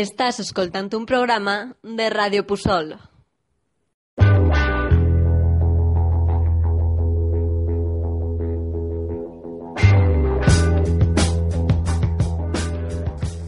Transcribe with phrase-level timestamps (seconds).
[0.00, 2.94] Estàs escoltant un programa de Ràdio Pusol.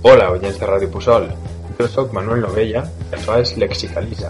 [0.05, 1.31] Hola, oients de Ràdio Pusol.
[1.81, 4.29] Jo sóc Manuel Novella i això és Lexicaliza.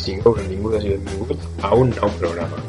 [0.00, 2.64] Sigueu benvingudes i benvinguts a un programa.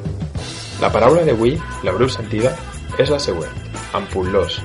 [0.84, 1.56] La paraula d'avui,
[1.88, 2.58] l'haureu sentida,
[3.00, 3.56] és la següent,
[3.96, 4.60] ampullós.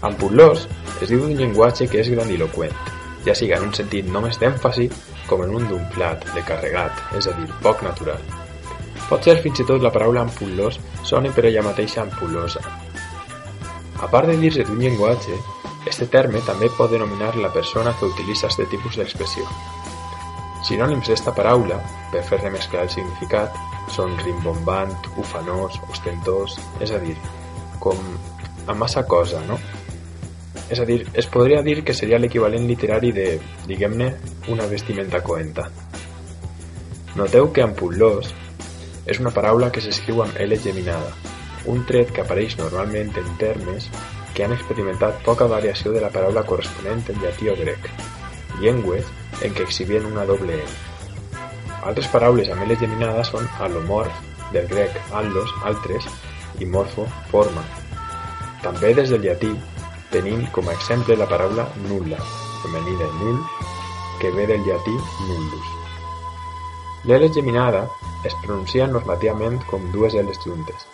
[0.00, 0.64] Ampullós
[1.02, 2.95] es diu d'un llenguatge que és grandiloquent,
[3.26, 4.88] ja siga en un sentit només d'èmfasi
[5.26, 8.22] com en un d'umflat, de carregat, és a dir, poc natural.
[9.06, 12.62] Pot ser fins i tot la paraula ampullós soni per ella mateixa ampullosa.
[14.02, 15.38] A part de dir-se d'un llenguatge,
[15.86, 19.46] este terme també pot denominar la persona que utilitza este tipus d'expressió.
[20.66, 21.78] Sinònims d'esta paraula,
[22.10, 23.54] per fer-ne mesclar el significat,
[23.94, 27.14] són rimbombant, ufanós, ostentós, és a dir,
[27.78, 28.00] com
[28.66, 29.60] a massa cosa, no?
[30.70, 33.26] És a dir, es podria dir que seria l'equivalent literari de,
[33.68, 34.10] diguem-ne,
[34.50, 35.68] una vestimenta coenta.
[37.16, 38.32] Noteu que ampullós
[39.06, 41.12] és una paraula que s'escriu amb L geminada,
[41.70, 43.86] un tret que apareix normalment en termes
[44.34, 47.86] que han experimentat poca variació de la paraula corresponent en llatí o grec,
[48.60, 49.06] llengües
[49.46, 50.74] en què exhibien una doble L.
[51.86, 54.18] Altres paraules amb L geminada són alomorf,
[54.52, 56.06] del grec allos, altres,
[56.58, 57.62] i morfo, forma.
[58.62, 59.54] També des del llatí
[60.16, 62.16] tenim com a exemple la paraula nulla,
[62.62, 63.40] femení de null,
[64.18, 64.94] que ve del llatí
[65.28, 65.72] nullus.
[67.04, 67.82] L'L geminada
[68.24, 70.86] es pronuncia normativament com dues L's juntes,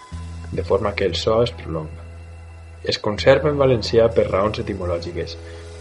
[0.50, 2.02] de forma que el so es prolonga.
[2.82, 5.36] Es conserva en valencià per raons etimològiques,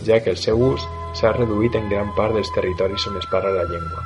[0.05, 0.86] ja que el seu ús
[1.17, 4.05] s'ha reduït en gran part dels territoris on es parla la llengua.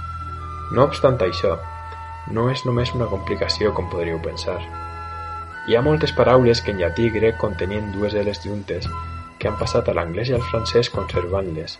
[0.72, 1.58] No obstant això,
[2.31, 4.61] no és només una complicació com podríeu pensar.
[5.67, 8.88] Hi ha moltes paraules que en llatí grec contenien dues L's juntes
[9.39, 11.78] que han passat a l'anglès i al francès conservant-les,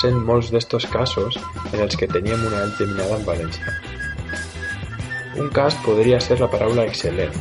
[0.00, 1.38] sent molts d'estos casos
[1.72, 3.74] en els que teníem una L geminada en valencià.
[5.42, 7.34] Un cas podria ser la paraula excel·lent,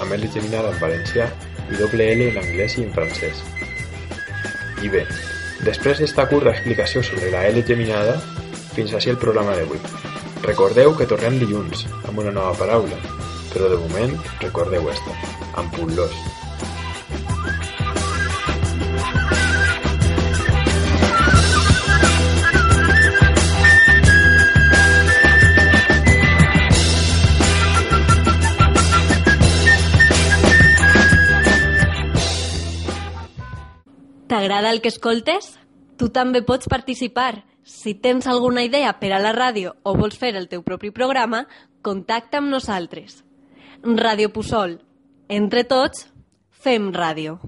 [0.00, 1.28] amb L geminada en valencià
[1.70, 3.42] i doble L en anglès i en francès.
[4.84, 5.04] I bé,
[5.64, 8.18] després d'esta curta explicació sobre la L geminada,
[8.76, 9.80] fins així el programa d'avui.
[10.44, 12.98] Recordeu que tornem dilluns amb una nova paraula,
[13.52, 15.16] però de moment recordeu esta,
[15.62, 16.45] ampullós.
[34.26, 35.52] T'agrada el que escoltes?
[35.96, 37.44] Tu també pots participar.
[37.62, 41.44] Si tens alguna idea per a la ràdio o vols fer el teu propi programa,
[41.86, 43.20] contacta amb nosaltres.
[43.86, 44.80] Ràdio Pusol.
[45.30, 46.08] Entre tots,
[46.50, 47.38] fem ràdio.